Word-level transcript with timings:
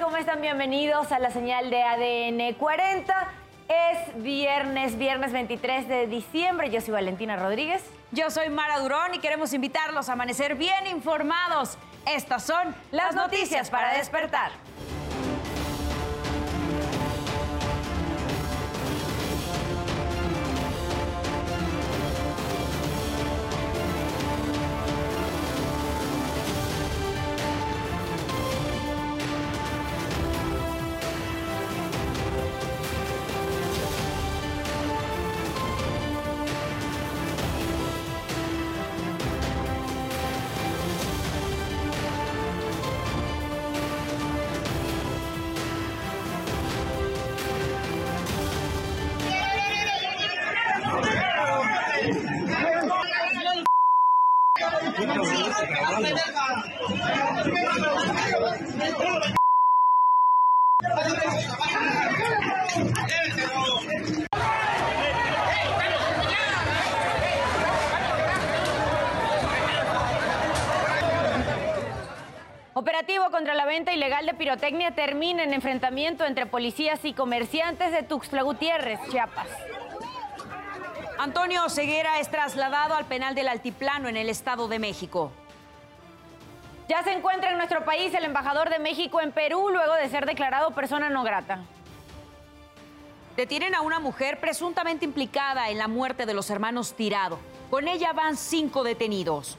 ¿Cómo 0.00 0.16
están? 0.16 0.40
Bienvenidos 0.40 1.10
a 1.10 1.18
la 1.18 1.30
señal 1.30 1.70
de 1.70 1.82
ADN 1.82 2.54
40. 2.54 3.28
Es 3.68 4.22
viernes, 4.22 4.96
viernes 4.96 5.32
23 5.32 5.88
de 5.88 6.06
diciembre. 6.06 6.70
Yo 6.70 6.80
soy 6.80 6.92
Valentina 6.92 7.36
Rodríguez. 7.36 7.82
Yo 8.12 8.30
soy 8.30 8.48
Mara 8.48 8.78
Durón 8.78 9.14
y 9.14 9.18
queremos 9.18 9.52
invitarlos 9.52 10.08
a 10.08 10.12
amanecer 10.12 10.54
bien 10.54 10.86
informados. 10.86 11.78
Estas 12.06 12.44
son 12.44 12.76
las 12.92 13.16
noticias 13.16 13.70
para 13.70 13.94
despertar. 13.94 14.52
De 74.26 74.34
pirotecnia 74.34 74.90
termina 74.92 75.44
en 75.44 75.52
enfrentamiento 75.52 76.24
entre 76.24 76.46
policías 76.46 77.04
y 77.04 77.12
comerciantes 77.12 77.92
de 77.92 78.02
Tuxtla 78.02 78.42
Gutiérrez, 78.42 78.98
Chiapas. 79.10 79.48
Antonio 81.18 81.68
Ceguera 81.68 82.18
es 82.20 82.30
trasladado 82.30 82.94
al 82.94 83.06
penal 83.06 83.34
del 83.34 83.48
Altiplano 83.48 84.08
en 84.08 84.16
el 84.16 84.28
Estado 84.28 84.68
de 84.68 84.78
México. 84.78 85.32
Ya 86.88 87.02
se 87.02 87.12
encuentra 87.12 87.50
en 87.50 87.58
nuestro 87.58 87.84
país 87.84 88.14
el 88.14 88.24
embajador 88.24 88.70
de 88.70 88.78
México 88.78 89.20
en 89.20 89.32
Perú 89.32 89.68
luego 89.70 89.94
de 89.94 90.08
ser 90.08 90.26
declarado 90.26 90.70
persona 90.72 91.10
no 91.10 91.22
grata. 91.22 91.60
Detienen 93.36 93.74
a 93.74 93.82
una 93.82 94.00
mujer 94.00 94.40
presuntamente 94.40 95.04
implicada 95.04 95.70
en 95.70 95.78
la 95.78 95.86
muerte 95.86 96.26
de 96.26 96.34
los 96.34 96.50
hermanos 96.50 96.94
Tirado. 96.94 97.38
Con 97.70 97.86
ella 97.86 98.12
van 98.12 98.36
cinco 98.36 98.82
detenidos. 98.82 99.58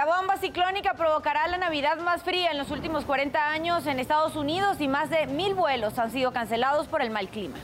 La 0.00 0.06
bomba 0.06 0.38
ciclónica 0.38 0.94
provocará 0.94 1.46
la 1.46 1.58
Navidad 1.58 1.98
más 1.98 2.22
fría 2.22 2.52
en 2.52 2.56
los 2.56 2.70
últimos 2.70 3.04
40 3.04 3.50
años 3.50 3.86
en 3.86 4.00
Estados 4.00 4.34
Unidos 4.34 4.80
y 4.80 4.88
más 4.88 5.10
de 5.10 5.26
mil 5.26 5.52
vuelos 5.52 5.98
han 5.98 6.10
sido 6.10 6.32
cancelados 6.32 6.86
por 6.86 7.02
el 7.02 7.10
mal 7.10 7.28
clima. 7.28 7.58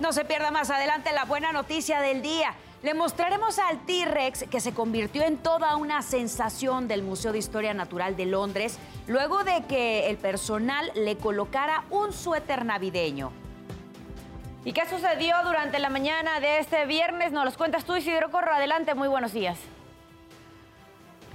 No 0.00 0.12
se 0.12 0.24
pierda 0.24 0.50
más 0.50 0.70
adelante 0.70 1.12
la 1.12 1.24
buena 1.24 1.52
noticia 1.52 2.00
del 2.00 2.20
día. 2.20 2.52
Le 2.82 2.94
mostraremos 2.94 3.60
al 3.60 3.78
T-Rex 3.86 4.46
que 4.50 4.58
se 4.58 4.74
convirtió 4.74 5.22
en 5.22 5.38
toda 5.38 5.76
una 5.76 6.02
sensación 6.02 6.88
del 6.88 7.04
Museo 7.04 7.30
de 7.30 7.38
Historia 7.38 7.72
Natural 7.72 8.16
de 8.16 8.26
Londres 8.26 8.80
luego 9.06 9.44
de 9.44 9.62
que 9.68 10.10
el 10.10 10.16
personal 10.16 10.90
le 10.96 11.16
colocara 11.16 11.84
un 11.90 12.12
suéter 12.12 12.64
navideño. 12.64 13.30
¿Y 14.64 14.72
qué 14.72 14.84
sucedió 14.84 15.36
durante 15.44 15.78
la 15.78 15.90
mañana 15.90 16.40
de 16.40 16.58
este 16.58 16.86
viernes? 16.86 17.30
Nos 17.30 17.44
los 17.44 17.56
cuentas 17.56 17.84
tú, 17.84 17.94
Isidro 17.94 18.32
Corro. 18.32 18.52
Adelante, 18.52 18.96
muy 18.96 19.06
buenos 19.06 19.32
días. 19.32 19.60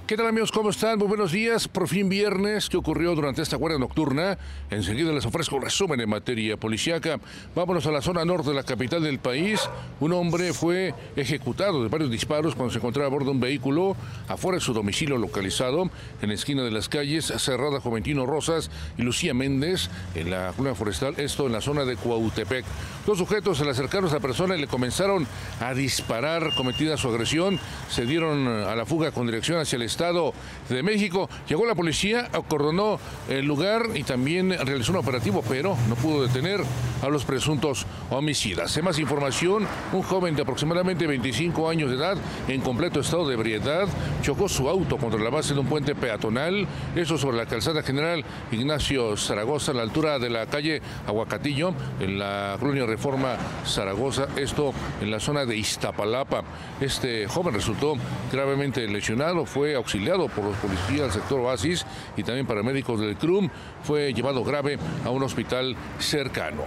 ¿Qué 0.08 0.16
tal 0.16 0.26
amigos? 0.26 0.50
¿Cómo 0.50 0.70
están? 0.70 0.98
Muy 0.98 1.06
buenos 1.06 1.32
días. 1.32 1.68
Por 1.68 1.86
fin 1.86 2.08
viernes. 2.08 2.70
¿Qué 2.70 2.78
ocurrió 2.78 3.14
durante 3.14 3.42
esta 3.42 3.56
guardia 3.56 3.78
nocturna? 3.78 4.38
Enseguida 4.70 5.12
les 5.12 5.26
ofrezco 5.26 5.56
un 5.56 5.62
resumen 5.62 6.00
en 6.00 6.08
materia 6.08 6.56
policiaca. 6.56 7.20
Vámonos 7.54 7.86
a 7.86 7.90
la 7.90 8.00
zona 8.00 8.24
norte 8.24 8.48
de 8.48 8.54
la 8.54 8.62
capital 8.62 9.02
del 9.02 9.18
país. 9.18 9.60
Un 10.00 10.14
hombre 10.14 10.54
fue 10.54 10.94
ejecutado 11.14 11.82
de 11.82 11.90
varios 11.90 12.10
disparos 12.10 12.54
cuando 12.54 12.72
se 12.72 12.78
encontraba 12.78 13.06
a 13.06 13.10
bordo 13.10 13.26
de 13.26 13.32
un 13.32 13.40
vehículo 13.40 13.96
afuera 14.28 14.56
de 14.56 14.64
su 14.64 14.72
domicilio 14.72 15.18
localizado 15.18 15.90
en 16.22 16.28
la 16.30 16.34
esquina 16.34 16.62
de 16.62 16.70
las 16.70 16.88
calles 16.88 17.26
Cerrada 17.26 17.78
Juventino 17.78 18.24
Rosas 18.24 18.70
y 18.96 19.02
Lucía 19.02 19.34
Méndez 19.34 19.90
en 20.14 20.30
la 20.30 20.54
colina 20.56 20.74
forestal, 20.74 21.16
esto 21.18 21.44
en 21.44 21.52
la 21.52 21.60
zona 21.60 21.84
de 21.84 21.96
Cuautepec. 21.96 22.64
Dos 23.04 23.18
sujetos 23.18 23.58
se 23.58 23.64
le 23.66 23.72
acercaron 23.72 24.06
a 24.06 24.08
esa 24.08 24.20
persona 24.20 24.56
y 24.56 24.60
le 24.62 24.68
comenzaron 24.68 25.26
a 25.60 25.74
disparar 25.74 26.54
cometida 26.54 26.96
su 26.96 27.08
agresión. 27.08 27.60
Se 27.90 28.06
dieron 28.06 28.48
a 28.48 28.74
la 28.74 28.86
fuga 28.86 29.10
con 29.10 29.26
dirección 29.26 29.60
hacia 29.60 29.76
el 29.76 29.82
Estado 29.98 30.32
de 30.68 30.80
México. 30.84 31.28
Llegó 31.48 31.66
la 31.66 31.74
policía, 31.74 32.28
acordonó 32.32 33.00
el 33.28 33.44
lugar 33.44 33.82
y 33.94 34.04
también 34.04 34.50
realizó 34.50 34.92
un 34.92 34.98
operativo, 34.98 35.42
pero 35.48 35.76
no 35.88 35.96
pudo 35.96 36.22
detener 36.22 36.60
a 37.02 37.08
los 37.08 37.24
presuntos 37.24 37.84
homicidas. 38.10 38.76
En 38.76 38.84
más 38.84 39.00
información, 39.00 39.66
un 39.92 40.02
joven 40.02 40.36
de 40.36 40.42
aproximadamente 40.42 41.08
25 41.08 41.68
años 41.68 41.90
de 41.90 41.96
edad, 41.96 42.16
en 42.46 42.60
completo 42.60 43.00
estado 43.00 43.26
de 43.26 43.34
ebriedad, 43.34 43.88
chocó 44.22 44.48
su 44.48 44.68
auto 44.68 44.98
contra 44.98 45.20
la 45.20 45.30
base 45.30 45.54
de 45.54 45.60
un 45.60 45.66
puente 45.66 45.96
peatonal, 45.96 46.68
eso 46.94 47.18
sobre 47.18 47.36
la 47.36 47.46
calzada 47.46 47.82
general 47.82 48.24
Ignacio 48.52 49.16
Zaragoza, 49.16 49.72
a 49.72 49.74
la 49.74 49.82
altura 49.82 50.20
de 50.20 50.30
la 50.30 50.46
calle 50.46 50.80
Aguacatillo, 51.08 51.74
en 51.98 52.20
la 52.20 52.56
colonia 52.60 52.86
Reforma 52.86 53.36
Zaragoza, 53.66 54.28
esto 54.36 54.72
en 55.00 55.10
la 55.10 55.18
zona 55.18 55.44
de 55.44 55.56
Iztapalapa. 55.56 56.44
Este 56.80 57.26
joven 57.26 57.54
resultó 57.54 57.94
gravemente 58.30 58.86
lesionado, 58.86 59.44
fue 59.44 59.76
auxiliado 59.88 60.28
por 60.28 60.44
los 60.44 60.56
policías 60.58 61.00
del 61.00 61.12
sector 61.12 61.40
Oasis 61.40 61.86
y 62.14 62.22
también 62.22 62.46
paramédicos 62.46 63.00
del 63.00 63.16
CRUM, 63.16 63.48
fue 63.82 64.12
llevado 64.12 64.44
grave 64.44 64.78
a 65.02 65.08
un 65.08 65.22
hospital 65.22 65.74
cercano. 65.98 66.64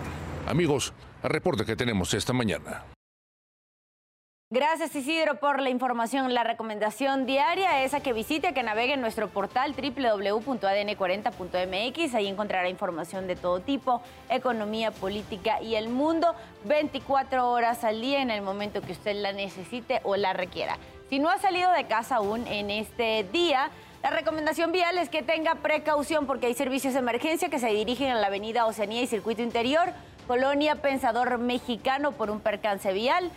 Amigos, 0.47 0.91
al 1.21 1.29
reporte 1.29 1.63
que 1.63 1.75
tenemos 1.75 2.15
esta 2.15 2.33
mañana. 2.33 2.83
Gracias 4.49 4.95
Isidro 4.95 5.35
por 5.35 5.61
la 5.61 5.69
información. 5.69 6.33
La 6.33 6.43
recomendación 6.43 7.27
diaria 7.27 7.83
es 7.83 7.93
a 7.93 7.99
que 7.99 8.11
visite, 8.11 8.55
que 8.55 8.63
navegue 8.63 8.95
en 8.95 9.01
nuestro 9.01 9.29
portal 9.29 9.75
www.adn40.mx. 9.75 12.15
Ahí 12.15 12.27
encontrará 12.27 12.69
información 12.69 13.27
de 13.27 13.35
todo 13.35 13.59
tipo, 13.59 14.01
economía, 14.29 14.89
política 14.89 15.61
y 15.61 15.75
el 15.75 15.89
mundo, 15.89 16.33
24 16.65 17.51
horas 17.51 17.83
al 17.83 18.01
día 18.01 18.19
en 18.21 18.31
el 18.31 18.41
momento 18.41 18.81
que 18.81 18.93
usted 18.93 19.15
la 19.15 19.31
necesite 19.31 20.01
o 20.03 20.17
la 20.17 20.33
requiera. 20.33 20.79
Si 21.11 21.19
no 21.19 21.29
ha 21.29 21.37
salido 21.39 21.69
de 21.73 21.87
casa 21.87 22.15
aún 22.15 22.47
en 22.47 22.69
este 22.69 23.25
día, 23.33 23.69
la 24.01 24.11
recomendación 24.11 24.71
vial 24.71 24.97
es 24.97 25.09
que 25.09 25.21
tenga 25.21 25.55
precaución 25.55 26.25
porque 26.25 26.45
hay 26.45 26.53
servicios 26.53 26.93
de 26.93 26.99
emergencia 26.99 27.49
que 27.49 27.59
se 27.59 27.67
dirigen 27.67 28.11
a 28.11 28.15
la 28.15 28.27
avenida 28.27 28.65
Oceanía 28.65 29.01
y 29.01 29.07
Circuito 29.07 29.41
Interior, 29.41 29.91
Colonia 30.25 30.75
Pensador 30.75 31.37
Mexicano 31.37 32.13
por 32.13 32.31
un 32.31 32.39
percance 32.39 32.93
vial. 32.93 33.29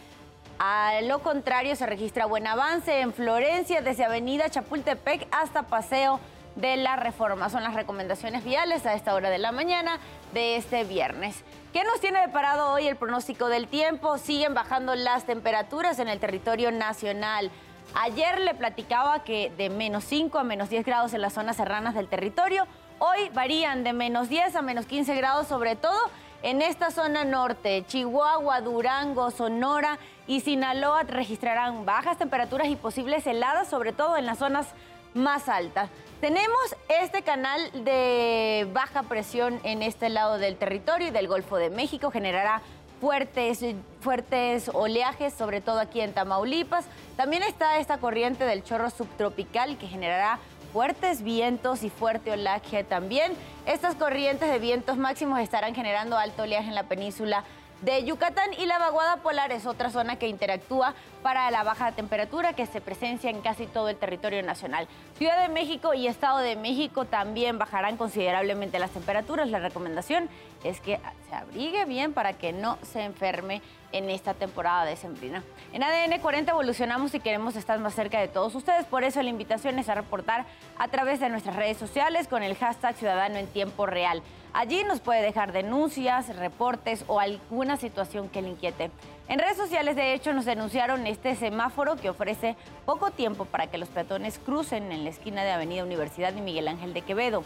A 0.60 1.00
lo 1.02 1.18
contrario, 1.18 1.74
se 1.74 1.84
registra 1.84 2.26
buen 2.26 2.46
avance 2.46 3.00
en 3.00 3.12
Florencia 3.12 3.80
desde 3.80 4.04
Avenida 4.04 4.48
Chapultepec 4.48 5.26
hasta 5.32 5.64
Paseo 5.64 6.20
de 6.56 6.76
la 6.76 6.96
Reforma. 6.96 7.50
Son 7.50 7.62
las 7.62 7.74
recomendaciones 7.74 8.44
viales 8.44 8.86
a 8.86 8.94
esta 8.94 9.14
hora 9.14 9.30
de 9.30 9.38
la 9.38 9.52
mañana 9.52 9.98
de 10.32 10.56
este 10.56 10.84
viernes. 10.84 11.44
¿Qué 11.72 11.84
nos 11.84 12.00
tiene 12.00 12.20
deparado 12.20 12.72
hoy 12.72 12.86
el 12.86 12.96
pronóstico 12.96 13.48
del 13.48 13.68
tiempo? 13.68 14.18
Siguen 14.18 14.54
bajando 14.54 14.94
las 14.94 15.24
temperaturas 15.24 15.98
en 15.98 16.08
el 16.08 16.20
territorio 16.20 16.70
nacional. 16.70 17.50
Ayer 17.94 18.40
le 18.40 18.54
platicaba 18.54 19.24
que 19.24 19.52
de 19.56 19.70
menos 19.70 20.04
5 20.04 20.38
a 20.38 20.44
menos 20.44 20.70
10 20.70 20.84
grados 20.84 21.14
en 21.14 21.20
las 21.20 21.32
zonas 21.32 21.56
serranas 21.56 21.94
del 21.94 22.08
territorio. 22.08 22.66
Hoy 22.98 23.28
varían 23.32 23.84
de 23.84 23.92
menos 23.92 24.28
10 24.28 24.56
a 24.56 24.62
menos 24.62 24.86
15 24.86 25.14
grados, 25.16 25.48
sobre 25.48 25.76
todo 25.76 25.98
en 26.44 26.60
esta 26.60 26.90
zona 26.90 27.24
norte, 27.24 27.84
Chihuahua, 27.86 28.60
Durango, 28.60 29.30
Sonora 29.30 29.98
y 30.26 30.40
Sinaloa 30.40 31.02
registrarán 31.04 31.86
bajas 31.86 32.18
temperaturas 32.18 32.68
y 32.68 32.76
posibles 32.76 33.26
heladas, 33.26 33.68
sobre 33.68 33.92
todo 33.92 34.18
en 34.18 34.26
las 34.26 34.40
zonas 34.40 34.66
más 35.14 35.48
altas. 35.48 35.88
Tenemos 36.20 36.76
este 36.88 37.22
canal 37.22 37.60
de 37.84 38.68
baja 38.72 39.04
presión 39.04 39.60
en 39.64 39.82
este 39.82 40.08
lado 40.08 40.38
del 40.38 40.56
territorio 40.56 41.08
y 41.08 41.10
del 41.10 41.28
Golfo 41.28 41.56
de 41.56 41.70
México, 41.70 42.10
generará 42.10 42.62
fuertes, 43.00 43.60
fuertes 44.00 44.70
oleajes, 44.72 45.34
sobre 45.34 45.60
todo 45.60 45.78
aquí 45.80 46.00
en 46.00 46.12
Tamaulipas. 46.12 46.86
También 47.16 47.42
está 47.42 47.78
esta 47.78 47.98
corriente 47.98 48.44
del 48.44 48.64
chorro 48.64 48.90
subtropical 48.90 49.76
que 49.76 49.86
generará 49.86 50.38
fuertes 50.72 51.22
vientos 51.22 51.82
y 51.84 51.90
fuerte 51.90 52.32
oleaje 52.32 52.82
también. 52.82 53.32
Estas 53.66 53.94
corrientes 53.94 54.50
de 54.50 54.58
vientos 54.58 54.96
máximos 54.96 55.38
estarán 55.40 55.74
generando 55.74 56.16
alto 56.16 56.42
oleaje 56.42 56.68
en 56.68 56.74
la 56.74 56.84
península 56.84 57.44
de 57.84 58.02
Yucatán 58.04 58.54
y 58.58 58.64
la 58.64 58.78
vaguada 58.78 59.18
polar 59.18 59.52
es 59.52 59.66
otra 59.66 59.90
zona 59.90 60.16
que 60.16 60.26
interactúa 60.26 60.94
para 61.22 61.50
la 61.50 61.62
baja 61.64 61.92
temperatura 61.92 62.54
que 62.54 62.64
se 62.64 62.80
presencia 62.80 63.28
en 63.28 63.42
casi 63.42 63.66
todo 63.66 63.90
el 63.90 63.96
territorio 63.96 64.42
nacional. 64.42 64.88
Ciudad 65.18 65.40
de 65.42 65.52
México 65.52 65.92
y 65.92 66.06
Estado 66.06 66.38
de 66.38 66.56
México 66.56 67.04
también 67.04 67.58
bajarán 67.58 67.98
considerablemente 67.98 68.78
las 68.78 68.90
temperaturas. 68.90 69.50
La 69.50 69.58
recomendación 69.58 70.30
es 70.64 70.80
que 70.80 70.98
se 71.28 71.34
abrigue 71.34 71.84
bien 71.84 72.14
para 72.14 72.32
que 72.32 72.52
no 72.54 72.78
se 72.82 73.02
enferme 73.02 73.60
en 73.92 74.08
esta 74.08 74.32
temporada 74.32 74.86
de 74.86 74.96
sembrina. 74.96 75.44
En 75.72 75.82
ADN 75.82 76.20
40 76.20 76.52
evolucionamos 76.52 77.14
y 77.14 77.20
queremos 77.20 77.54
estar 77.54 77.78
más 77.80 77.94
cerca 77.94 78.18
de 78.18 78.28
todos 78.28 78.54
ustedes, 78.54 78.86
por 78.86 79.04
eso 79.04 79.22
la 79.22 79.28
invitación 79.28 79.78
es 79.78 79.88
a 79.88 79.94
reportar 79.94 80.46
a 80.78 80.88
través 80.88 81.20
de 81.20 81.28
nuestras 81.28 81.54
redes 81.54 81.76
sociales 81.76 82.28
con 82.28 82.42
el 82.42 82.56
hashtag 82.56 82.96
Ciudadano 82.96 83.36
en 83.36 83.46
Tiempo 83.46 83.86
Real. 83.86 84.22
Allí 84.54 84.84
nos 84.84 85.00
puede 85.00 85.20
dejar 85.20 85.50
denuncias, 85.50 86.34
reportes 86.36 87.04
o 87.08 87.18
alguna 87.18 87.76
situación 87.76 88.28
que 88.28 88.40
le 88.40 88.50
inquiete. 88.50 88.92
En 89.26 89.40
redes 89.40 89.56
sociales, 89.56 89.96
de 89.96 90.14
hecho, 90.14 90.32
nos 90.32 90.44
denunciaron 90.44 91.08
este 91.08 91.34
semáforo 91.34 91.96
que 91.96 92.08
ofrece 92.08 92.54
poco 92.86 93.10
tiempo 93.10 93.46
para 93.46 93.66
que 93.66 93.78
los 93.78 93.88
peatones 93.88 94.38
crucen 94.38 94.92
en 94.92 95.02
la 95.02 95.10
esquina 95.10 95.42
de 95.42 95.50
Avenida 95.50 95.82
Universidad 95.82 96.32
y 96.36 96.40
Miguel 96.40 96.68
Ángel 96.68 96.94
de 96.94 97.02
Quevedo. 97.02 97.42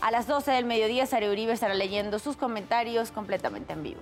A 0.00 0.10
las 0.10 0.26
12 0.26 0.50
del 0.50 0.64
mediodía, 0.64 1.04
Sara 1.04 1.30
Uribe 1.30 1.52
estará 1.52 1.74
leyendo 1.74 2.18
sus 2.18 2.36
comentarios 2.36 3.10
completamente 3.10 3.74
en 3.74 3.82
vivo. 3.82 4.00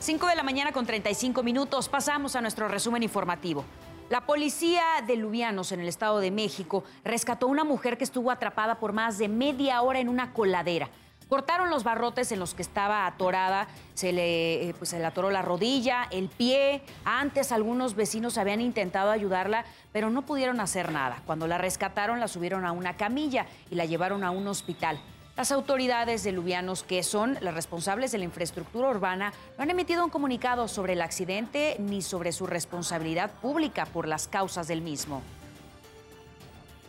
5 0.00 0.26
de 0.26 0.36
la 0.36 0.42
mañana 0.42 0.72
con 0.72 0.84
35 0.84 1.42
minutos. 1.42 1.88
Pasamos 1.88 2.36
a 2.36 2.42
nuestro 2.42 2.68
resumen 2.68 3.02
informativo. 3.02 3.64
La 4.10 4.26
policía 4.26 4.82
de 5.06 5.14
Lubianos, 5.14 5.70
en 5.70 5.78
el 5.78 5.86
Estado 5.86 6.18
de 6.18 6.32
México, 6.32 6.82
rescató 7.04 7.46
a 7.46 7.48
una 7.48 7.62
mujer 7.62 7.96
que 7.96 8.02
estuvo 8.02 8.32
atrapada 8.32 8.80
por 8.80 8.92
más 8.92 9.18
de 9.18 9.28
media 9.28 9.80
hora 9.82 10.00
en 10.00 10.08
una 10.08 10.32
coladera. 10.32 10.88
Cortaron 11.28 11.70
los 11.70 11.84
barrotes 11.84 12.32
en 12.32 12.40
los 12.40 12.52
que 12.54 12.62
estaba 12.62 13.06
atorada, 13.06 13.68
se 13.94 14.10
le, 14.10 14.68
eh, 14.68 14.74
pues, 14.76 14.90
se 14.90 14.98
le 14.98 15.06
atoró 15.06 15.30
la 15.30 15.42
rodilla, 15.42 16.08
el 16.10 16.28
pie. 16.28 16.82
Antes 17.04 17.52
algunos 17.52 17.94
vecinos 17.94 18.36
habían 18.36 18.60
intentado 18.60 19.12
ayudarla, 19.12 19.64
pero 19.92 20.10
no 20.10 20.22
pudieron 20.22 20.58
hacer 20.58 20.90
nada. 20.90 21.22
Cuando 21.24 21.46
la 21.46 21.58
rescataron, 21.58 22.18
la 22.18 22.26
subieron 22.26 22.66
a 22.66 22.72
una 22.72 22.96
camilla 22.96 23.46
y 23.70 23.76
la 23.76 23.84
llevaron 23.84 24.24
a 24.24 24.32
un 24.32 24.48
hospital. 24.48 24.98
Las 25.40 25.52
autoridades 25.52 26.22
de 26.22 26.32
Lubianos, 26.32 26.82
que 26.82 27.02
son 27.02 27.38
las 27.40 27.54
responsables 27.54 28.12
de 28.12 28.18
la 28.18 28.24
infraestructura 28.24 28.90
urbana, 28.90 29.32
no 29.56 29.62
han 29.62 29.70
emitido 29.70 30.04
un 30.04 30.10
comunicado 30.10 30.68
sobre 30.68 30.92
el 30.92 31.00
accidente 31.00 31.76
ni 31.78 32.02
sobre 32.02 32.32
su 32.32 32.46
responsabilidad 32.46 33.30
pública 33.40 33.86
por 33.86 34.06
las 34.06 34.28
causas 34.28 34.68
del 34.68 34.82
mismo. 34.82 35.22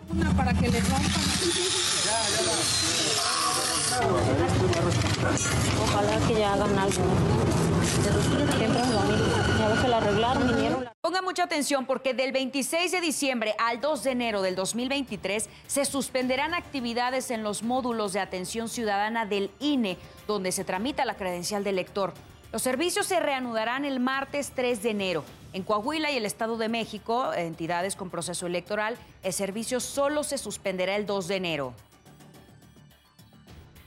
Una 0.10 0.32
para 0.36 0.54
que 0.54 0.68
le 0.68 0.82
rompan. 0.82 1.22
Ojalá 5.86 6.28
que 6.28 6.34
ya 6.34 6.54
hagan 6.54 6.78
algo. 6.78 7.51
Ponga 11.02 11.22
mucha 11.22 11.44
atención 11.44 11.86
porque 11.86 12.14
del 12.14 12.32
26 12.32 12.92
de 12.92 13.02
diciembre 13.02 13.56
al 13.58 13.82
2 13.82 14.04
de 14.04 14.12
enero 14.12 14.42
del 14.42 14.56
2023 14.56 15.50
se 15.68 15.86
suspenderán 15.86 16.54
actividades 16.54 17.32
en 17.32 17.44
los 17.44 17.64
módulos 17.64 18.14
de 18.14 18.20
atención 18.20 18.70
ciudadana 18.70 19.26
del 19.26 19.52
INE, 19.60 19.98
donde 20.28 20.52
se 20.52 20.64
tramita 20.64 21.06
la 21.06 21.16
credencial 21.16 21.64
del 21.64 21.76
lector. 21.76 22.14
Los 22.52 22.62
servicios 22.62 23.06
se 23.06 23.20
reanudarán 23.20 23.86
el 23.86 24.00
martes 24.00 24.52
3 24.56 24.84
de 24.84 24.90
enero. 24.90 25.24
En 25.54 25.64
Coahuila 25.64 26.12
y 26.12 26.18
el 26.18 26.26
Estado 26.26 26.58
de 26.58 26.70
México, 26.70 27.34
entidades 27.34 27.96
con 27.96 28.10
proceso 28.10 28.48
electoral, 28.48 28.98
el 29.24 29.34
servicio 29.34 29.80
solo 29.80 30.24
se 30.24 30.38
suspenderá 30.38 30.96
el 30.96 31.06
2 31.06 31.28
de 31.28 31.36
enero. 31.36 31.74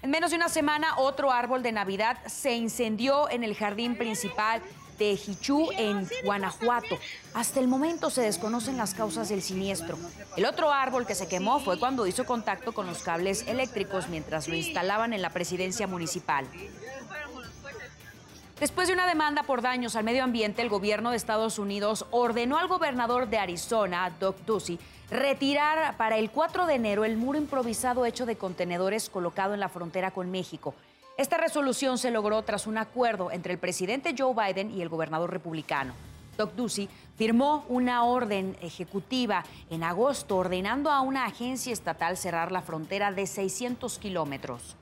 En 0.04 0.10
menos 0.10 0.32
de 0.32 0.36
una 0.36 0.50
semana, 0.50 0.98
otro 0.98 1.32
árbol 1.32 1.62
de 1.62 1.72
Navidad 1.72 2.18
se 2.26 2.52
incendió 2.52 3.30
en 3.30 3.42
el 3.42 3.54
jardín 3.54 3.96
principal 3.96 4.60
de 4.98 5.12
Hichú, 5.12 5.70
en 5.78 6.06
Guanajuato. 6.26 6.98
Hasta 7.32 7.58
el 7.58 7.68
momento 7.68 8.10
se 8.10 8.20
desconocen 8.20 8.76
las 8.76 8.92
causas 8.92 9.30
del 9.30 9.40
siniestro. 9.40 9.96
El 10.36 10.44
otro 10.44 10.70
árbol 10.70 11.06
que 11.06 11.14
se 11.14 11.26
quemó 11.26 11.58
fue 11.58 11.78
cuando 11.78 12.06
hizo 12.06 12.26
contacto 12.26 12.72
con 12.72 12.86
los 12.86 13.02
cables 13.02 13.48
eléctricos 13.48 14.08
mientras 14.10 14.46
lo 14.46 14.54
instalaban 14.54 15.14
en 15.14 15.22
la 15.22 15.30
presidencia 15.30 15.86
municipal. 15.86 16.46
Después 18.60 18.86
de 18.86 18.94
una 18.94 19.08
demanda 19.08 19.42
por 19.42 19.62
daños 19.62 19.96
al 19.96 20.04
medio 20.04 20.22
ambiente, 20.22 20.62
el 20.62 20.68
gobierno 20.68 21.10
de 21.10 21.16
Estados 21.16 21.58
Unidos 21.58 22.06
ordenó 22.12 22.56
al 22.56 22.68
gobernador 22.68 23.28
de 23.28 23.38
Arizona, 23.38 24.12
Doug 24.20 24.36
Ducey, 24.46 24.78
retirar 25.10 25.96
para 25.96 26.18
el 26.18 26.30
4 26.30 26.66
de 26.66 26.74
enero 26.74 27.04
el 27.04 27.16
muro 27.16 27.36
improvisado 27.36 28.06
hecho 28.06 28.26
de 28.26 28.36
contenedores 28.36 29.10
colocado 29.10 29.54
en 29.54 29.60
la 29.60 29.68
frontera 29.68 30.12
con 30.12 30.30
México. 30.30 30.74
Esta 31.18 31.36
resolución 31.36 31.98
se 31.98 32.12
logró 32.12 32.42
tras 32.42 32.68
un 32.68 32.78
acuerdo 32.78 33.32
entre 33.32 33.52
el 33.52 33.58
presidente 33.58 34.14
Joe 34.16 34.34
Biden 34.34 34.70
y 34.70 34.82
el 34.82 34.88
gobernador 34.88 35.32
republicano. 35.32 35.92
Doug 36.38 36.54
Ducey 36.54 36.88
firmó 37.16 37.64
una 37.68 38.04
orden 38.04 38.56
ejecutiva 38.60 39.44
en 39.68 39.82
agosto 39.82 40.36
ordenando 40.36 40.92
a 40.92 41.00
una 41.00 41.24
agencia 41.24 41.72
estatal 41.72 42.16
cerrar 42.16 42.52
la 42.52 42.62
frontera 42.62 43.10
de 43.10 43.26
600 43.26 43.98
kilómetros. 43.98 44.76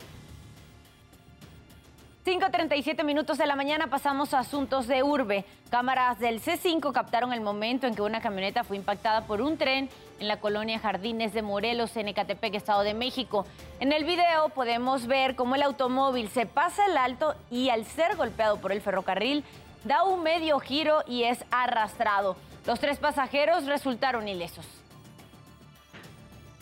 5.37 2.24 3.02
minutos 3.02 3.36
de 3.36 3.48
la 3.48 3.56
mañana 3.56 3.88
pasamos 3.88 4.32
a 4.32 4.38
asuntos 4.38 4.86
de 4.86 5.02
urbe. 5.02 5.44
Cámaras 5.70 6.20
del 6.20 6.40
C5 6.40 6.92
captaron 6.92 7.32
el 7.32 7.40
momento 7.40 7.88
en 7.88 7.96
que 7.96 8.02
una 8.02 8.20
camioneta 8.20 8.62
fue 8.62 8.76
impactada 8.76 9.26
por 9.26 9.42
un 9.42 9.58
tren 9.58 9.90
en 10.20 10.28
la 10.28 10.38
colonia 10.38 10.78
Jardines 10.78 11.32
de 11.32 11.42
Morelos, 11.42 11.96
en 11.96 12.06
Ecatepec, 12.06 12.54
Estado 12.54 12.84
de 12.84 12.94
México. 12.94 13.44
En 13.80 13.92
el 13.92 14.04
video 14.04 14.50
podemos 14.50 15.08
ver 15.08 15.34
cómo 15.34 15.56
el 15.56 15.64
automóvil 15.64 16.28
se 16.28 16.46
pasa 16.46 16.86
el 16.86 16.96
alto 16.96 17.34
y 17.50 17.70
al 17.70 17.86
ser 17.86 18.14
golpeado 18.14 18.58
por 18.58 18.70
el 18.70 18.80
ferrocarril 18.80 19.42
da 19.82 20.04
un 20.04 20.22
medio 20.22 20.60
giro 20.60 21.02
y 21.08 21.24
es 21.24 21.44
arrastrado. 21.50 22.36
Los 22.66 22.78
tres 22.78 22.98
pasajeros 22.98 23.66
resultaron 23.66 24.28
ilesos. 24.28 24.64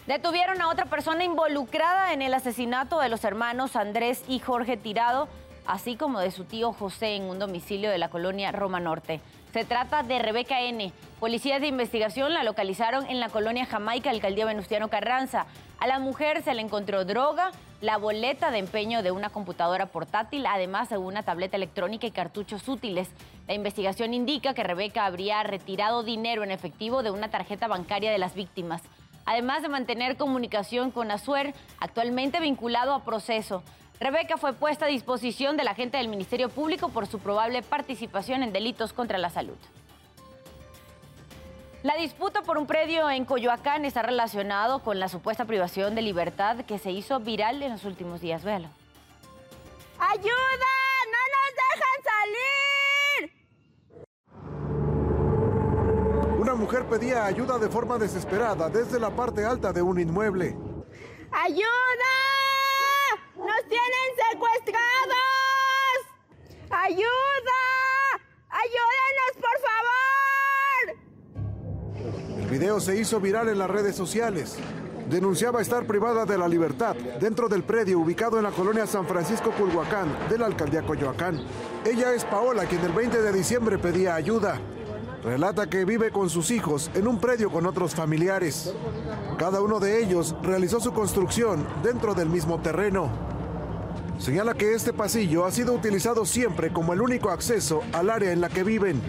Detuvieron 0.07 0.63
a 0.63 0.69
otra 0.69 0.87
persona 0.87 1.23
involucrada 1.23 2.15
en 2.15 2.23
el 2.23 2.33
asesinato 2.33 2.99
de 2.99 3.11
los 3.11 3.25
hermanos 3.25 3.77
Andrés 3.77 4.25
y 4.27 4.39
Jorge 4.39 4.79
Tirado 4.79 5.29
así 5.67 5.97
como 5.97 6.21
de 6.21 6.31
su 6.31 6.45
tío 6.45 6.73
José 6.73 7.17
en 7.17 7.25
un 7.25 7.39
domicilio 7.39 7.91
de 7.91 7.99
la 7.99 8.09
colonia 8.09 8.53
Roma 8.53 8.81
Norte. 8.81 9.21
Se 9.53 9.65
trata 9.65 10.03
de 10.05 10.21
Rebeca 10.21 10.61
N. 10.61 10.93
Policías 11.19 11.61
de 11.61 11.67
investigación 11.67 12.33
la 12.33 12.45
localizaron 12.45 13.07
en 13.07 13.19
la 13.19 13.29
colonia 13.29 13.67
Jamaica, 13.67 14.11
alcaldía 14.11 14.47
Venustiano 14.47 14.89
Carranza. 14.89 15.47
A 15.81 15.87
la 15.89 15.99
mujer 15.99 16.43
se 16.43 16.55
le 16.55 16.63
encontró 16.63 17.05
droga, 17.05 17.51
la 17.81 17.97
boleta 17.97 18.51
de 18.51 18.59
empeño 18.59 19.03
de 19.03 19.11
una 19.11 19.31
computadora 19.31 19.87
portátil, 19.87 20.47
además 20.47 20.89
de 20.91 20.99
una 20.99 21.25
tableta 21.25 21.57
electrónica 21.57 22.07
y 22.07 22.13
cartuchos 22.13 22.69
útiles. 22.69 23.09
La 23.49 23.55
investigación 23.55 24.15
indica 24.15 24.55
que 24.55 24.63
Rebeca 24.63 25.05
habría 25.05 25.43
retirado 25.43 26.05
dinero 26.05 26.45
en 26.45 26.53
efectivo 26.53 27.03
de 27.03 27.11
una 27.11 27.29
tarjeta 27.29 27.67
bancaria 27.67 28.13
de 28.13 28.19
las 28.19 28.35
víctimas. 28.35 28.83
Además 29.27 29.63
de 29.63 29.69
mantener 29.69 30.17
comunicación 30.17 30.91
con 30.91 31.11
Azuer, 31.11 31.55
actualmente 31.79 32.41
vinculado 32.41 32.95
a 32.95 33.05
proceso. 33.05 33.63
Rebeca 34.01 34.39
fue 34.39 34.55
puesta 34.55 34.87
a 34.87 34.89
disposición 34.89 35.59
de 35.59 35.65
la 35.65 35.75
gente 35.75 35.99
del 35.99 36.09
Ministerio 36.09 36.49
Público 36.49 36.89
por 36.89 37.07
su 37.07 37.19
probable 37.19 37.63
participación 37.63 38.43
en 38.43 38.51
delitos 38.51 38.95
contra 38.95 39.19
la 39.19 39.29
salud. 39.29 39.59
La 41.83 41.97
disputa 41.97 42.41
por 42.41 42.57
un 42.57 42.67
predio 42.67 43.11
en 43.11 43.27
Coyoacán 43.27 43.85
está 43.85 44.01
relacionado 44.01 44.79
con 44.79 44.99
la 44.99 45.11
supuesta 45.11 45.45
privación 45.45 45.95
de 45.95 46.01
libertad 46.01 46.65
que 46.65 46.79
se 46.79 46.91
hizo 46.91 47.21
viral 47.21 47.63
en 47.63 47.73
los 47.73 47.85
últimos 47.85 48.23
días. 48.23 48.43
Véalo. 48.43 48.69
¡Ayuda! 49.99 50.73
¡No 51.13 51.19
nos 51.37 51.51
dejan 51.61 51.99
salir! 53.19 53.31
Una 56.41 56.55
mujer 56.55 56.87
pedía 56.87 57.27
ayuda 57.27 57.59
de 57.59 57.69
forma 57.69 57.99
desesperada 57.99 58.71
desde 58.71 58.99
la 58.99 59.11
parte 59.11 59.45
alta 59.45 59.75
de 59.75 59.83
un 59.83 60.01
inmueble. 60.01 60.57
¡Ayuda! 61.33 62.30
¡Nos 63.71 63.79
tienen 63.79 64.11
secuestrados! 64.33 66.01
¡Ayuda! 66.71 67.63
¡Ayúdenos, 68.51 69.33
por 69.37 69.59
favor! 69.69 70.97
El 72.41 72.49
video 72.49 72.81
se 72.81 72.97
hizo 72.97 73.21
viral 73.21 73.49
en 73.49 73.59
las 73.59 73.71
redes 73.71 73.95
sociales. 73.95 74.57
Denunciaba 75.09 75.63
estar 75.63 75.87
privada 75.87 76.25
de 76.25 76.37
la 76.37 76.49
libertad 76.49 76.97
dentro 77.21 77.49
del 77.49 77.63
predio 77.63 78.01
ubicado 78.01 78.39
en 78.39 78.43
la 78.45 78.51
colonia 78.51 78.89
San 78.89 79.07
Francisco 79.07 79.53
Culhuacán 79.53 80.09
de 80.29 80.39
la 80.39 80.47
alcaldía 80.47 80.83
Coyoacán. 80.83 81.41
Ella 81.85 82.13
es 82.13 82.25
Paola, 82.25 82.65
quien 82.67 82.85
el 82.85 82.93
20 82.93 83.23
de 83.23 83.33
diciembre 83.33 83.79
pedía 83.79 84.17
ayuda. 84.17 84.61
Relata 85.23 85.69
que 85.69 85.85
vive 85.85 86.11
con 86.11 86.29
sus 86.29 86.51
hijos 86.51 86.91
en 86.95 87.07
un 87.07 87.21
predio 87.21 87.51
con 87.51 87.67
otros 87.67 87.95
familiares. 87.95 88.75
Cada 89.39 89.61
uno 89.61 89.79
de 89.79 90.03
ellos 90.03 90.35
realizó 90.43 90.81
su 90.81 90.93
construcción 90.93 91.65
dentro 91.85 92.15
del 92.15 92.29
mismo 92.29 92.61
terreno. 92.61 93.31
Señala 94.21 94.53
que 94.53 94.75
este 94.75 94.93
pasillo 94.93 95.47
ha 95.47 95.51
sido 95.51 95.73
utilizado 95.73 96.27
siempre 96.27 96.71
como 96.71 96.93
el 96.93 97.01
único 97.01 97.31
acceso 97.31 97.83
al 97.95 98.11
área 98.11 98.33
en 98.33 98.43
la 98.43 98.51
que 98.51 98.63
viven. 98.65 99.01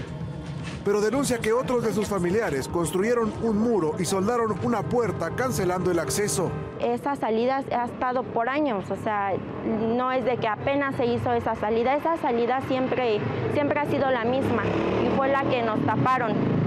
pero 0.85 0.99
denuncia 1.01 1.37
que 1.37 1.53
otros 1.53 1.83
de 1.83 1.93
sus 1.93 2.07
familiares 2.07 2.67
construyeron 2.67 3.31
un 3.43 3.57
muro 3.57 3.93
y 3.99 4.05
soldaron 4.05 4.55
una 4.63 4.81
puerta 4.81 5.29
cancelando 5.35 5.91
el 5.91 5.99
acceso. 5.99 6.49
Esa 6.79 7.15
salida 7.17 7.63
ha 7.71 7.85
estado 7.85 8.23
por 8.23 8.49
años, 8.49 8.89
o 8.89 8.95
sea, 8.95 9.33
no 9.63 10.11
es 10.11 10.25
de 10.25 10.37
que 10.37 10.47
apenas 10.47 10.95
se 10.95 11.05
hizo 11.05 11.33
esa 11.33 11.55
salida, 11.55 11.95
esa 11.95 12.17
salida 12.17 12.61
siempre, 12.67 13.19
siempre 13.53 13.79
ha 13.79 13.85
sido 13.85 14.09
la 14.09 14.23
misma 14.23 14.63
y 15.05 15.15
fue 15.15 15.27
la 15.27 15.43
que 15.43 15.61
nos 15.61 15.85
taparon. 15.85 16.60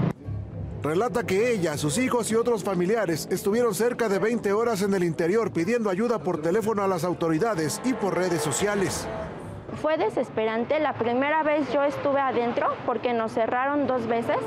Relata 0.85 1.23
que 1.23 1.51
ella, 1.51 1.79
sus 1.79 1.97
hijos 1.97 2.29
y 2.29 2.35
otros 2.35 2.63
familiares 2.63 3.27
estuvieron 3.31 3.73
cerca 3.73 4.07
de 4.07 4.19
20 4.19 4.53
horas 4.53 4.83
en 4.83 4.93
el 4.93 5.03
interior 5.03 5.51
pidiendo 5.51 5.89
ayuda 5.89 6.19
por 6.19 6.43
teléfono 6.43 6.83
a 6.83 6.87
las 6.87 7.03
autoridades 7.03 7.81
y 7.83 7.93
por 7.93 8.15
redes 8.15 8.43
sociales. 8.43 9.07
Fue 9.81 9.97
desesperante. 9.97 10.79
La 10.79 10.93
primera 10.93 11.41
vez 11.41 11.73
yo 11.73 11.81
estuve 11.81 12.19
adentro 12.19 12.67
porque 12.85 13.13
nos 13.13 13.31
cerraron 13.31 13.87
dos 13.87 14.05
veces. 14.05 14.37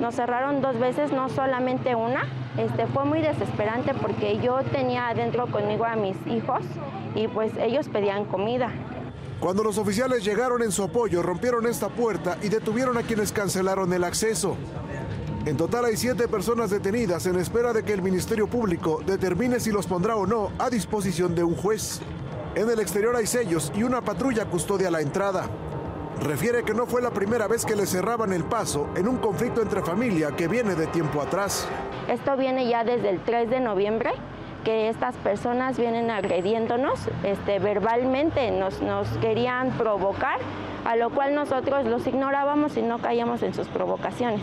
Nos 0.00 0.14
cerraron 0.14 0.62
dos 0.62 0.78
veces, 0.78 1.10
no 1.10 1.28
solamente 1.28 1.96
una. 1.96 2.28
Este, 2.56 2.86
fue 2.86 3.04
muy 3.04 3.20
desesperante 3.20 3.94
porque 4.00 4.38
yo 4.38 4.60
tenía 4.70 5.08
adentro 5.08 5.50
conmigo 5.50 5.84
a 5.86 5.96
mis 5.96 6.16
hijos 6.28 6.62
y 7.16 7.26
pues 7.26 7.50
ellos 7.58 7.88
pedían 7.88 8.26
comida. 8.26 8.70
Cuando 9.40 9.64
los 9.64 9.76
oficiales 9.76 10.24
llegaron 10.24 10.62
en 10.62 10.70
su 10.70 10.84
apoyo, 10.84 11.20
rompieron 11.20 11.66
esta 11.66 11.88
puerta 11.88 12.38
y 12.42 12.48
detuvieron 12.48 12.96
a 12.96 13.02
quienes 13.02 13.32
cancelaron 13.32 13.92
el 13.92 14.04
acceso. 14.04 14.56
En 15.48 15.56
total 15.56 15.86
hay 15.86 15.96
siete 15.96 16.28
personas 16.28 16.68
detenidas 16.68 17.24
en 17.24 17.36
espera 17.36 17.72
de 17.72 17.82
que 17.82 17.94
el 17.94 18.02
Ministerio 18.02 18.48
Público 18.48 19.00
determine 19.06 19.58
si 19.60 19.72
los 19.72 19.86
pondrá 19.86 20.14
o 20.14 20.26
no 20.26 20.50
a 20.58 20.68
disposición 20.68 21.34
de 21.34 21.42
un 21.42 21.54
juez. 21.56 22.02
En 22.54 22.68
el 22.68 22.78
exterior 22.80 23.16
hay 23.16 23.26
sellos 23.26 23.72
y 23.74 23.82
una 23.82 24.02
patrulla 24.02 24.44
custodia 24.44 24.90
la 24.90 25.00
entrada. 25.00 25.48
Refiere 26.22 26.64
que 26.64 26.74
no 26.74 26.84
fue 26.84 27.00
la 27.00 27.12
primera 27.12 27.48
vez 27.48 27.64
que 27.64 27.76
le 27.76 27.86
cerraban 27.86 28.34
el 28.34 28.44
paso 28.44 28.88
en 28.94 29.08
un 29.08 29.16
conflicto 29.16 29.62
entre 29.62 29.80
familia 29.80 30.36
que 30.36 30.48
viene 30.48 30.74
de 30.74 30.86
tiempo 30.88 31.22
atrás. 31.22 31.66
Esto 32.08 32.36
viene 32.36 32.68
ya 32.68 32.84
desde 32.84 33.08
el 33.08 33.20
3 33.20 33.48
de 33.48 33.60
noviembre, 33.60 34.10
que 34.64 34.90
estas 34.90 35.16
personas 35.16 35.78
vienen 35.78 36.10
agrediéndonos 36.10 37.00
este, 37.24 37.58
verbalmente, 37.58 38.50
nos, 38.50 38.82
nos 38.82 39.08
querían 39.22 39.70
provocar, 39.78 40.40
a 40.84 40.94
lo 40.96 41.08
cual 41.08 41.34
nosotros 41.34 41.86
los 41.86 42.06
ignorábamos 42.06 42.76
y 42.76 42.82
no 42.82 42.98
caíamos 42.98 43.42
en 43.42 43.54
sus 43.54 43.66
provocaciones. 43.68 44.42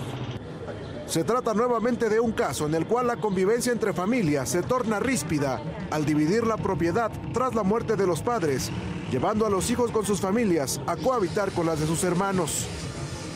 Se 1.07 1.23
trata 1.23 1.53
nuevamente 1.53 2.09
de 2.09 2.19
un 2.19 2.31
caso 2.31 2.65
en 2.65 2.73
el 2.73 2.87
cual 2.87 3.07
la 3.07 3.17
convivencia 3.17 3.71
entre 3.71 3.93
familias 3.93 4.49
se 4.49 4.63
torna 4.63 4.99
ríspida 4.99 5.61
al 5.91 6.03
dividir 6.03 6.45
la 6.45 6.57
propiedad 6.57 7.11
tras 7.31 7.53
la 7.53 7.63
muerte 7.63 7.95
de 7.95 8.07
los 8.07 8.21
padres, 8.21 8.71
llevando 9.11 9.45
a 9.45 9.49
los 9.49 9.69
hijos 9.69 9.91
con 9.91 10.05
sus 10.05 10.19
familias 10.19 10.81
a 10.87 10.95
cohabitar 10.95 11.51
con 11.51 11.67
las 11.67 11.79
de 11.79 11.85
sus 11.85 12.03
hermanos. 12.03 12.67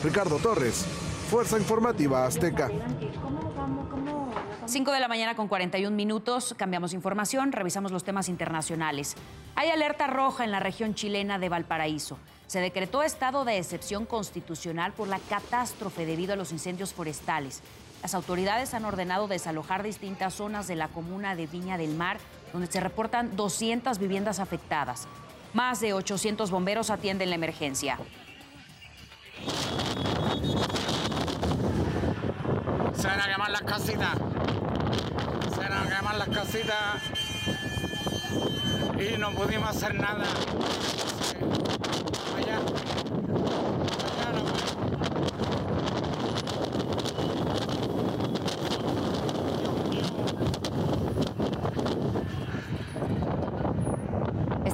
Ricardo 0.02 0.36
Torres, 0.38 0.84
Fuerza 1.30 1.58
Informativa 1.58 2.26
Azteca. 2.26 2.70
5 4.66 4.92
de 4.92 5.00
la 5.00 5.08
mañana 5.08 5.36
con 5.36 5.48
41 5.48 5.94
minutos, 5.96 6.54
cambiamos 6.56 6.92
información, 6.92 7.52
revisamos 7.52 7.92
los 7.92 8.04
temas 8.04 8.28
internacionales. 8.28 9.14
Hay 9.54 9.68
alerta 9.70 10.06
roja 10.06 10.44
en 10.44 10.50
la 10.50 10.60
región 10.60 10.94
chilena 10.94 11.38
de 11.38 11.48
Valparaíso. 11.48 12.18
Se 12.50 12.58
decretó 12.60 13.04
estado 13.04 13.44
de 13.44 13.58
excepción 13.58 14.06
constitucional 14.06 14.92
por 14.92 15.06
la 15.06 15.20
catástrofe 15.20 16.04
debido 16.04 16.32
a 16.32 16.36
los 16.36 16.50
incendios 16.50 16.92
forestales. 16.92 17.62
Las 18.02 18.12
autoridades 18.12 18.74
han 18.74 18.84
ordenado 18.84 19.28
desalojar 19.28 19.84
distintas 19.84 20.34
zonas 20.34 20.66
de 20.66 20.74
la 20.74 20.88
comuna 20.88 21.36
de 21.36 21.46
Viña 21.46 21.78
del 21.78 21.94
Mar, 21.94 22.18
donde 22.52 22.66
se 22.66 22.80
reportan 22.80 23.36
200 23.36 24.00
viviendas 24.00 24.40
afectadas. 24.40 25.06
Más 25.54 25.78
de 25.78 25.92
800 25.92 26.50
bomberos 26.50 26.90
atienden 26.90 27.28
la 27.28 27.36
emergencia. 27.36 28.00
Se 32.96 33.06
van 33.06 33.20
a 33.20 33.28
quemar 33.28 33.50
las 33.52 33.62
casitas. 33.62 34.18
Se 35.54 35.60
van 35.60 35.72
a 35.72 35.96
quemar 35.96 36.16
las 36.16 36.28
casitas. 36.30 36.96
Y 38.98 39.18
no 39.18 39.30
pudimos 39.36 39.70
hacer 39.70 39.94
nada. 39.94 40.24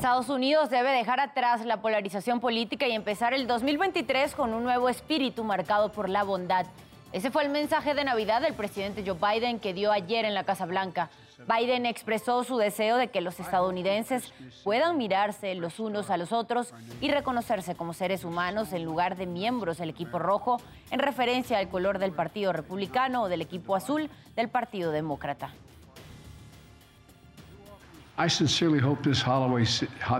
Estados 0.06 0.28
Unidos 0.28 0.70
debe 0.70 0.92
dejar 0.92 1.18
atrás 1.20 1.64
la 1.66 1.82
polarización 1.82 2.38
política 2.38 2.86
y 2.86 2.92
empezar 2.92 3.34
el 3.34 3.46
2023 3.46 4.34
con 4.34 4.54
un 4.54 4.62
nuevo 4.62 4.88
espíritu 4.88 5.42
marcado 5.42 5.90
por 5.90 6.08
la 6.08 6.22
bondad. 6.22 6.64
Ese 7.16 7.30
fue 7.30 7.44
el 7.44 7.48
mensaje 7.48 7.94
de 7.94 8.04
Navidad 8.04 8.42
del 8.42 8.52
presidente 8.52 9.02
Joe 9.02 9.16
Biden 9.18 9.58
que 9.58 9.72
dio 9.72 9.90
ayer 9.90 10.26
en 10.26 10.34
la 10.34 10.44
Casa 10.44 10.66
Blanca. 10.66 11.08
Biden 11.48 11.86
expresó 11.86 12.44
su 12.44 12.58
deseo 12.58 12.98
de 12.98 13.08
que 13.08 13.22
los 13.22 13.40
estadounidenses 13.40 14.34
puedan 14.64 14.98
mirarse 14.98 15.54
los 15.54 15.80
unos 15.80 16.10
a 16.10 16.18
los 16.18 16.30
otros 16.30 16.74
y 17.00 17.10
reconocerse 17.10 17.74
como 17.74 17.94
seres 17.94 18.22
humanos 18.22 18.74
en 18.74 18.84
lugar 18.84 19.16
de 19.16 19.24
miembros 19.24 19.78
del 19.78 19.88
equipo 19.88 20.18
rojo, 20.18 20.60
en 20.90 20.98
referencia 20.98 21.56
al 21.56 21.70
color 21.70 21.98
del 21.98 22.12
Partido 22.12 22.52
Republicano 22.52 23.22
o 23.22 23.28
del 23.30 23.40
equipo 23.40 23.74
azul 23.74 24.10
del 24.34 24.50
Partido 24.50 24.92
Demócrata. 24.92 25.48
I 28.18 28.28
sincerely 28.28 28.78
hope 28.78 29.02
this 29.02 29.22
holiday, 29.22 29.64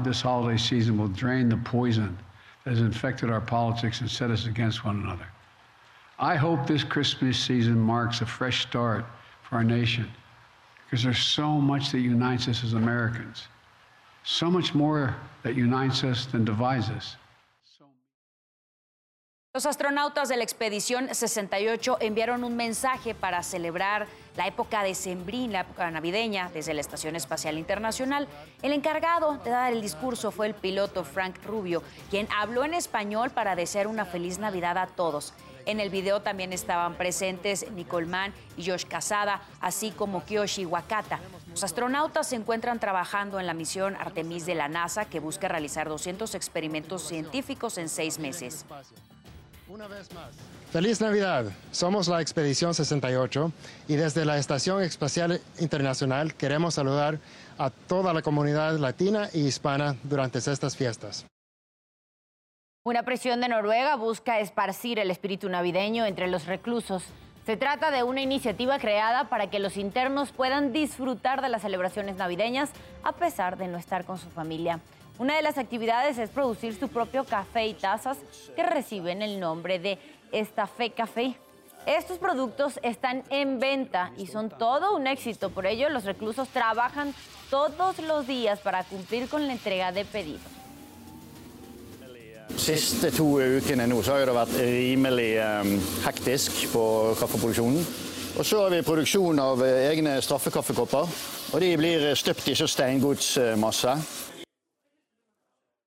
this 0.03 0.23
holiday 0.25 0.57
season 0.57 0.99
will 0.99 1.13
drain 1.13 1.51
the 1.51 1.59
poison 1.59 2.17
that 2.65 2.71
has 2.71 2.81
infected 2.81 3.29
our 3.29 3.43
politics 3.43 4.01
and 4.01 4.09
set 4.09 4.31
us 4.31 4.47
against 4.47 4.83
one 4.83 5.03
another. 5.03 5.36
I 6.19 6.37
hope 6.37 6.67
this 6.67 6.83
Christmas 6.83 7.39
season 7.39 7.79
marks 7.79 8.23
a 8.23 8.27
fresh 8.27 8.63
start 8.63 9.05
for 9.43 9.57
our 9.57 9.65
nation 9.65 10.11
because 10.85 11.03
there's 11.03 11.23
so 11.23 11.59
much 11.59 11.93
that 11.93 12.01
unites 12.01 12.49
us 12.49 12.65
as 12.65 12.73
Americans, 12.73 13.49
so 14.25 14.51
much 14.51 14.75
more 14.75 15.15
that 15.43 15.55
unites 15.55 16.05
us 16.05 16.27
than 16.27 16.45
divides 16.45 16.89
us. 16.89 17.17
Los 19.53 19.65
astronautas 19.65 20.29
de 20.29 20.37
la 20.37 20.43
expedición 20.43 21.15
68 21.15 21.97
enviaron 22.01 22.45
un 22.45 22.57
mensaje 22.57 23.15
para 23.15 23.43
celebrar 23.43 24.07
la 24.37 24.47
época 24.47 24.83
de 24.83 24.95
Sembrín, 24.95 25.51
la 25.51 25.61
época 25.61 25.91
navideña, 25.91 26.51
desde 26.53 26.75
la 26.75 26.83
Estación 26.83 27.17
Espacial 27.17 27.57
Internacional. 27.57 28.29
El 28.61 28.75
encargado 28.75 29.39
de 29.39 29.51
dar 29.51 29.73
el 29.73 29.81
discurso 29.81 30.31
fue 30.31 30.47
el 30.47 30.55
piloto 30.55 31.05
Frank 31.05 31.43
Rubio, 31.47 31.83
quien 32.11 32.29
habló 32.37 32.65
en 32.65 32.75
español 32.75 33.31
para 33.31 33.57
desear 33.57 33.87
una 33.87 34.05
feliz 34.05 34.39
Navidad 34.39 34.77
a 34.77 34.89
todos. 34.89 35.33
En 35.67 35.81
el 35.81 35.91
video 35.91 36.23
también 36.23 36.53
estaban 36.53 36.95
presentes 36.95 37.69
Nicole 37.73 38.07
Mann 38.07 38.33
y 38.57 38.65
Josh 38.65 38.85
Casada, 38.85 39.43
así 39.61 39.91
como 39.91 40.25
Kiyoshi 40.25 40.65
Wakata. 40.65 41.19
Los 41.51 41.65
astronautas 41.65 42.29
se 42.29 42.37
encuentran 42.37 42.79
trabajando 42.79 43.41
en 43.41 43.47
la 43.47 43.55
misión 43.55 43.97
Artemis 43.97 44.47
de 44.47 44.55
la 44.55 44.69
NASA, 44.69 45.07
que 45.07 45.19
busca 45.19 45.49
realizar 45.49 45.89
200 45.89 46.37
experimentos 46.37 47.03
científicos 47.03 47.79
en 47.79 47.89
seis 47.89 48.21
meses. 48.21 48.65
Feliz 50.71 51.01
Navidad. 51.01 51.47
Somos 51.73 52.07
la 52.07 52.21
Expedición 52.21 52.73
68 52.73 53.53
y 53.89 53.97
desde 53.97 54.25
la 54.25 54.39
Estación 54.39 54.83
Espacial 54.83 55.41
Internacional 55.59 56.35
queremos 56.35 56.75
saludar 56.75 57.19
a 57.59 57.71
toda 57.71 58.13
la 58.13 58.23
comunidad 58.23 58.79
latina 58.79 59.29
y 59.33 59.47
hispana 59.47 59.97
durante 60.05 60.39
estas 60.39 60.77
fiestas. 60.77 61.27
Una 62.87 63.03
presión 63.03 63.41
de 63.41 63.49
Noruega 63.49 63.97
busca 63.97 64.39
esparcir 64.39 65.01
el 65.01 65.11
espíritu 65.11 65.49
navideño 65.49 66.07
entre 66.07 66.29
los 66.29 66.47
reclusos. 66.47 67.03
Se 67.45 67.57
trata 67.57 67.91
de 67.91 68.05
una 68.05 68.21
iniciativa 68.21 68.79
creada 68.79 69.29
para 69.29 69.51
que 69.51 69.59
los 69.59 69.77
internos 69.77 70.31
puedan 70.31 70.73
disfrutar 70.73 71.43
de 71.43 71.49
las 71.49 71.63
celebraciones 71.63 72.15
navideñas 72.15 72.71
a 73.03 73.11
pesar 73.11 73.57
de 73.57 73.67
no 73.67 73.77
estar 73.77 74.05
con 74.05 74.19
su 74.19 74.31
familia. 74.31 74.79
Una 75.19 75.35
de 75.35 75.43
las 75.43 75.59
actividades 75.59 76.17
es 76.19 76.31
producir 76.31 76.79
su 76.79 76.87
propio 76.87 77.25
café 77.25 77.67
y 77.67 77.75
tazas 77.75 78.19
que 78.55 78.63
reciben 78.63 79.21
el 79.21 79.41
nombre 79.41 79.81
de 79.81 79.99
Estafé 80.31 80.91
Café. 80.91 81.35
Estos 81.87 82.19
productos 82.19 82.79
están 82.85 83.25
en 83.31 83.59
venta 83.59 84.13
y 84.17 84.29
son 84.29 84.49
todo 84.49 84.95
un 84.95 85.09
éxito. 85.09 85.51
Por 85.51 85.67
ello, 85.67 85.89
los 85.89 86.05
reclusos 86.05 86.51
trabajan 86.51 87.13
todos 87.51 87.99
los 87.99 88.29
días 88.29 88.61
para 88.61 88.85
cumplir 88.85 89.29
con 89.29 89.45
la 89.49 89.55
entrega 89.55 89.91
de 89.91 90.05
pedidos. 90.05 90.66
Siste 92.55 93.11
to 93.11 93.27
ukene 93.59 93.87
nå 93.91 93.99
så 94.03 94.17
har 94.17 94.29
det 94.29 94.37
vært 94.37 94.55
rimelig 94.61 95.31
eh, 95.43 95.73
hektisk 96.07 96.67
på 96.73 96.85
kaffeproduksjonen. 97.19 97.87
Og 98.37 98.45
så 98.45 98.61
har 98.63 98.71
vi 98.75 98.85
produksjon 98.85 99.39
av 99.41 99.65
eh, 99.65 99.89
egne 99.91 100.19
straffekaffekopper. 100.23 101.11
Og 101.55 101.61
de 101.63 101.73
blir 101.81 102.07
støpt 102.15 102.49
i 102.53 102.57
så 102.59 102.69
steingodsmasse. 102.71 103.97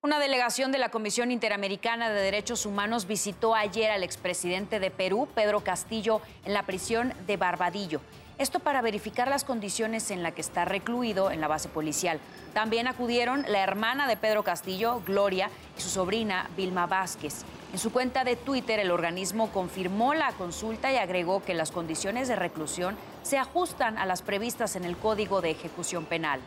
Una 0.01 0.17
delegación 0.17 0.71
de 0.71 0.79
la 0.79 0.89
Comisión 0.89 1.29
Interamericana 1.29 2.09
de 2.09 2.21
Derechos 2.21 2.65
Humanos 2.65 3.05
visitó 3.05 3.53
ayer 3.53 3.91
al 3.91 4.03
expresidente 4.03 4.79
de 4.79 4.91
Perú, 4.91 5.27
Pedro 5.35 5.59
Castillo, 5.59 6.21
en 6.45 6.53
la 6.53 6.63
prisión 6.63 7.13
de 7.27 7.35
Barbadillo. 7.35 7.99
Esto 8.39 8.61
para 8.61 8.81
verificar 8.81 9.27
las 9.27 9.43
condiciones 9.43 10.11
en 10.11 10.23
las 10.23 10.31
que 10.31 10.39
está 10.39 10.63
recluido 10.63 11.29
en 11.29 11.41
la 11.41 11.49
base 11.49 11.67
policial. 11.67 12.21
También 12.53 12.87
acudieron 12.87 13.43
la 13.49 13.61
hermana 13.61 14.07
de 14.07 14.15
Pedro 14.15 14.43
Castillo, 14.43 15.01
Gloria, 15.05 15.51
y 15.79 15.81
su 15.81 15.89
sobrina, 15.89 16.49
Vilma 16.57 16.87
Vázquez. 16.87 17.45
En 17.71 17.79
su 17.79 17.93
cuenta 17.93 18.25
de 18.25 18.35
Twitter, 18.35 18.79
el 18.79 18.91
organismo 18.91 19.49
confirmó 19.49 20.13
la 20.13 20.33
consulta 20.33 20.91
y 20.91 20.97
agregó 20.97 21.41
que 21.41 21.53
las 21.53 21.71
condiciones 21.71 22.27
de 22.27 22.35
reclusión 22.35 22.97
se 23.23 23.37
ajustan 23.37 23.97
a 23.97 24.05
las 24.05 24.21
previstas 24.21 24.75
en 24.75 24.83
el 24.83 24.97
Código 24.97 25.39
de 25.39 25.51
Ejecución 25.51 26.03
Penal. 26.03 26.41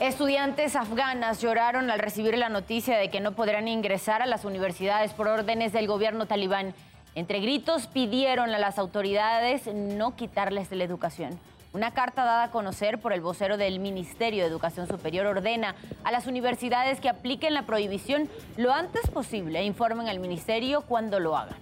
Estudiantes 0.00 0.74
afganas 0.74 1.42
lloraron 1.42 1.90
al 1.90 1.98
recibir 1.98 2.38
la 2.38 2.48
noticia 2.48 2.96
de 2.96 3.10
que 3.10 3.20
no 3.20 3.32
podrán 3.32 3.68
ingresar 3.68 4.22
a 4.22 4.26
las 4.26 4.46
universidades 4.46 5.12
por 5.12 5.28
órdenes 5.28 5.74
del 5.74 5.86
gobierno 5.86 6.24
talibán. 6.24 6.72
Entre 7.14 7.40
gritos 7.40 7.88
pidieron 7.88 8.54
a 8.54 8.58
las 8.58 8.78
autoridades 8.78 9.66
no 9.66 10.16
quitarles 10.16 10.70
la 10.70 10.84
educación. 10.84 11.38
Una 11.74 11.92
carta 11.92 12.24
dada 12.24 12.44
a 12.44 12.50
conocer 12.50 12.98
por 12.98 13.12
el 13.12 13.20
vocero 13.20 13.58
del 13.58 13.78
Ministerio 13.78 14.42
de 14.42 14.48
Educación 14.48 14.88
Superior 14.88 15.26
ordena 15.26 15.74
a 16.02 16.10
las 16.10 16.26
universidades 16.26 16.98
que 16.98 17.10
apliquen 17.10 17.52
la 17.52 17.66
prohibición 17.66 18.28
lo 18.56 18.72
antes 18.72 19.08
posible 19.10 19.58
e 19.60 19.64
informen 19.64 20.08
al 20.08 20.18
ministerio 20.18 20.80
cuando 20.80 21.20
lo 21.20 21.36
hagan. 21.36 21.56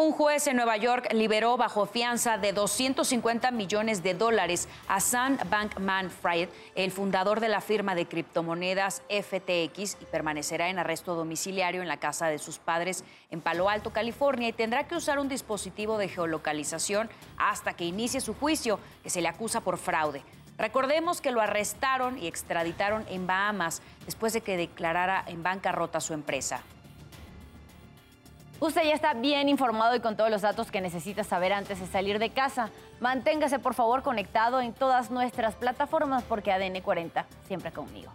Un 0.00 0.12
juez 0.12 0.46
en 0.46 0.54
Nueva 0.54 0.76
York 0.76 1.12
liberó 1.12 1.56
bajo 1.56 1.84
fianza 1.84 2.38
de 2.38 2.52
250 2.52 3.50
millones 3.50 4.00
de 4.04 4.14
dólares 4.14 4.68
a 4.86 5.00
Sam 5.00 5.38
Bankman-Fried, 5.50 6.48
el 6.76 6.92
fundador 6.92 7.40
de 7.40 7.48
la 7.48 7.60
firma 7.60 7.96
de 7.96 8.06
criptomonedas 8.06 9.02
FTX, 9.08 9.96
y 10.00 10.04
permanecerá 10.04 10.68
en 10.68 10.78
arresto 10.78 11.16
domiciliario 11.16 11.82
en 11.82 11.88
la 11.88 11.96
casa 11.96 12.28
de 12.28 12.38
sus 12.38 12.60
padres 12.60 13.02
en 13.32 13.40
Palo 13.40 13.68
Alto, 13.68 13.90
California, 13.90 14.46
y 14.46 14.52
tendrá 14.52 14.86
que 14.86 14.94
usar 14.94 15.18
un 15.18 15.28
dispositivo 15.28 15.98
de 15.98 16.08
geolocalización 16.08 17.10
hasta 17.36 17.74
que 17.74 17.84
inicie 17.84 18.20
su 18.20 18.34
juicio, 18.34 18.78
que 19.02 19.10
se 19.10 19.20
le 19.20 19.26
acusa 19.26 19.62
por 19.62 19.78
fraude. 19.78 20.22
Recordemos 20.58 21.20
que 21.20 21.32
lo 21.32 21.40
arrestaron 21.40 22.18
y 22.18 22.28
extraditaron 22.28 23.04
en 23.08 23.26
Bahamas 23.26 23.82
después 24.04 24.32
de 24.32 24.42
que 24.42 24.56
declarara 24.56 25.24
en 25.26 25.42
bancarrota 25.42 26.00
su 26.00 26.14
empresa. 26.14 26.62
Usted 28.60 28.82
ya 28.82 28.94
está 28.94 29.14
bien 29.14 29.48
informado 29.48 29.94
y 29.94 30.00
con 30.00 30.16
todos 30.16 30.30
los 30.30 30.42
datos 30.42 30.72
que 30.72 30.80
necesita 30.80 31.22
saber 31.22 31.52
antes 31.52 31.78
de 31.78 31.86
salir 31.86 32.18
de 32.18 32.30
casa. 32.30 32.70
Manténgase 32.98 33.60
por 33.60 33.74
favor 33.74 34.02
conectado 34.02 34.60
en 34.60 34.72
todas 34.72 35.12
nuestras 35.12 35.54
plataformas 35.54 36.24
porque 36.24 36.50
ADN 36.50 36.80
40 36.80 37.24
siempre 37.46 37.70
conmigo. 37.70 38.10